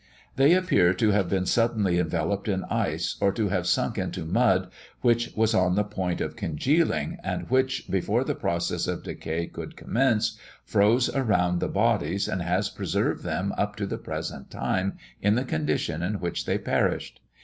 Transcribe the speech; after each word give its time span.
They 0.35 0.53
appear 0.55 0.95
to 0.95 1.11
have 1.11 1.29
been 1.29 1.45
suddenly 1.45 1.99
enveloped 1.99 2.47
in 2.47 2.63
ice, 2.63 3.17
or 3.21 3.31
to 3.33 3.49
have 3.49 3.67
sunk 3.67 3.99
into 3.99 4.25
mud 4.25 4.71
which 5.01 5.29
was 5.35 5.53
on 5.53 5.75
the 5.75 5.83
point 5.83 6.21
of 6.21 6.35
congealing, 6.35 7.19
and 7.23 7.47
which, 7.51 7.83
before 7.87 8.23
the 8.23 8.33
process 8.33 8.87
of 8.87 9.03
decay 9.03 9.45
could 9.45 9.77
commence, 9.77 10.39
froze 10.65 11.15
around 11.15 11.59
the 11.59 11.69
bodies, 11.69 12.27
and 12.27 12.41
has 12.41 12.67
preserved 12.67 13.21
them 13.23 13.53
up 13.59 13.75
to 13.75 13.85
the 13.85 13.99
present 13.99 14.49
time 14.49 14.97
in 15.21 15.35
the 15.35 15.45
condition 15.45 16.01
in 16.01 16.15
which 16.19 16.45
they 16.45 16.57
perished. 16.57 17.21